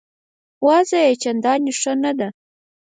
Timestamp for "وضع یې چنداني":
0.65-1.73